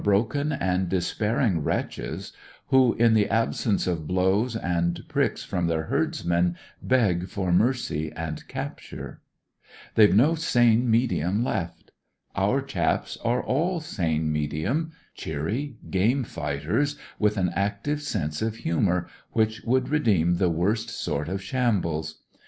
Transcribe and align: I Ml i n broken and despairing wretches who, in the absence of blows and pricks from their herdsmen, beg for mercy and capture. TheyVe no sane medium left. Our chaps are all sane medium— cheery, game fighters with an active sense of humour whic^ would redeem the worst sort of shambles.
I 0.01 0.03
Ml 0.03 0.05
i 0.05 0.05
n 0.09 0.13
broken 0.19 0.51
and 0.51 0.89
despairing 0.89 1.63
wretches 1.63 2.33
who, 2.69 2.95
in 2.95 3.13
the 3.13 3.29
absence 3.29 3.85
of 3.85 4.07
blows 4.07 4.55
and 4.55 4.99
pricks 5.07 5.43
from 5.43 5.67
their 5.67 5.83
herdsmen, 5.83 6.55
beg 6.81 7.27
for 7.27 7.51
mercy 7.51 8.11
and 8.13 8.47
capture. 8.47 9.21
TheyVe 9.95 10.15
no 10.15 10.33
sane 10.33 10.89
medium 10.89 11.43
left. 11.43 11.91
Our 12.35 12.63
chaps 12.63 13.15
are 13.23 13.43
all 13.43 13.79
sane 13.79 14.31
medium— 14.31 14.91
cheery, 15.21 15.75
game 15.91 16.23
fighters 16.23 16.95
with 17.19 17.37
an 17.37 17.49
active 17.53 18.01
sense 18.01 18.41
of 18.41 18.55
humour 18.55 19.07
whic^ 19.35 19.63
would 19.67 19.89
redeem 19.89 20.37
the 20.37 20.49
worst 20.49 20.89
sort 20.89 21.29
of 21.29 21.43
shambles. 21.43 22.23